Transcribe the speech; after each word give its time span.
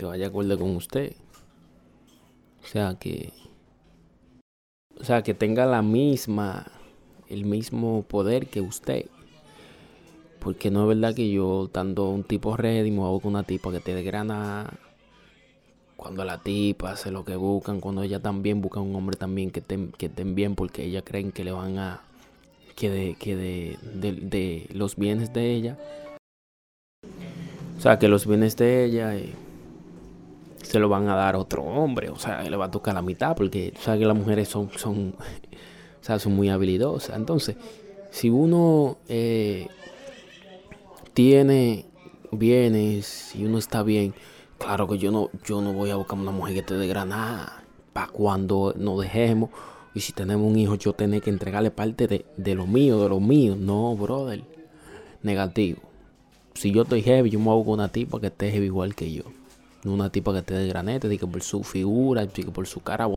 que 0.00 0.06
vaya 0.06 0.28
acorde 0.28 0.56
con 0.56 0.76
usted. 0.76 1.12
O 2.64 2.66
sea, 2.66 2.94
que. 2.98 3.32
O 4.98 5.04
sea, 5.04 5.22
que 5.22 5.34
tenga 5.34 5.66
la 5.66 5.82
misma. 5.82 6.66
El 7.28 7.44
mismo 7.44 8.02
poder 8.08 8.46
que 8.46 8.62
usted. 8.62 9.06
Porque 10.38 10.70
no 10.70 10.82
es 10.82 10.88
verdad 10.96 11.14
que 11.14 11.30
yo, 11.30 11.66
estando 11.66 12.08
un 12.08 12.24
tipo 12.24 12.56
ready, 12.56 12.90
me 12.90 13.02
hago 13.02 13.20
con 13.20 13.34
una 13.34 13.42
tipa 13.42 13.70
que 13.70 13.80
te 13.80 13.94
desgrana. 13.94 14.72
Cuando 15.96 16.24
la 16.24 16.38
tipa 16.38 16.92
hace 16.92 17.10
lo 17.10 17.26
que 17.26 17.36
buscan, 17.36 17.78
cuando 17.80 18.02
ella 18.02 18.20
también 18.20 18.62
busca 18.62 18.80
un 18.80 18.96
hombre 18.96 19.18
también 19.18 19.50
que 19.50 19.60
estén, 19.60 19.92
que 19.92 20.06
estén 20.06 20.34
bien, 20.34 20.54
porque 20.54 20.82
ellas 20.82 21.02
creen 21.04 21.30
que 21.30 21.44
le 21.44 21.52
van 21.52 21.76
a. 21.76 22.00
que 22.74 22.88
de, 22.88 23.16
que 23.16 23.36
de, 23.36 23.78
de, 23.82 24.12
de 24.12 24.66
los 24.72 24.96
bienes 24.96 25.34
de 25.34 25.52
ella. 25.52 25.78
O 27.76 27.82
sea, 27.82 27.98
que 27.98 28.08
los 28.08 28.26
bienes 28.26 28.56
de 28.56 28.84
ella. 28.86 29.14
Eh, 29.14 29.34
se 30.70 30.78
lo 30.78 30.88
van 30.88 31.08
a 31.08 31.16
dar 31.16 31.34
a 31.34 31.38
otro 31.38 31.64
hombre, 31.64 32.10
o 32.10 32.16
sea, 32.16 32.42
le 32.42 32.56
va 32.56 32.66
a 32.66 32.70
tocar 32.70 32.94
la 32.94 33.02
mitad, 33.02 33.34
porque 33.34 33.72
tú 33.74 33.80
sabes 33.82 33.98
que 33.98 34.06
las 34.06 34.16
mujeres 34.16 34.48
son, 34.48 34.70
son, 34.76 35.14
o 36.00 36.04
sea, 36.04 36.20
son 36.20 36.36
muy 36.36 36.48
habilidosas. 36.48 37.16
Entonces, 37.16 37.56
si 38.10 38.30
uno 38.30 38.98
eh, 39.08 39.66
tiene 41.12 41.86
bienes 42.30 43.34
y 43.34 43.44
uno 43.46 43.58
está 43.58 43.82
bien, 43.82 44.14
claro 44.58 44.86
que 44.86 44.96
yo 44.96 45.10
no, 45.10 45.28
yo 45.44 45.60
no 45.60 45.72
voy 45.72 45.90
a 45.90 45.96
buscar 45.96 46.16
una 46.16 46.30
mujer 46.30 46.54
que 46.54 46.62
te 46.62 46.74
dé 46.74 46.86
granada 46.86 47.64
para 47.92 48.06
cuando 48.06 48.72
nos 48.76 49.02
dejemos. 49.02 49.50
Y 49.92 50.00
si 50.00 50.12
tenemos 50.12 50.46
un 50.48 50.56
hijo, 50.56 50.76
yo 50.76 50.92
tengo 50.92 51.20
que 51.20 51.30
entregarle 51.30 51.72
parte 51.72 52.06
de, 52.06 52.26
de 52.36 52.54
lo 52.54 52.68
mío, 52.68 53.02
de 53.02 53.08
lo 53.08 53.18
mío. 53.18 53.56
No, 53.56 53.96
brother. 53.96 54.44
Negativo. 55.24 55.80
Si 56.54 56.70
yo 56.70 56.82
estoy 56.82 57.02
heavy, 57.02 57.28
yo 57.28 57.40
me 57.40 57.50
hago 57.50 57.62
una 57.62 57.88
tipa 57.88 58.20
que 58.20 58.28
esté 58.28 58.52
heavy 58.52 58.66
igual 58.66 58.94
que 58.94 59.12
yo. 59.12 59.24
Una 59.84 60.10
tipa 60.10 60.32
que 60.32 60.38
esté 60.40 60.54
de 60.54 60.68
granete, 60.68 61.08
que 61.18 61.26
por 61.26 61.42
su 61.42 61.64
figura, 61.64 62.26
que 62.26 62.44
por 62.44 62.66
su 62.66 62.80
cara 62.80 63.06